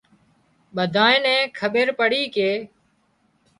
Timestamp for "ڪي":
2.35-2.51